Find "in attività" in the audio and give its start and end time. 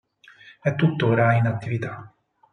1.35-2.11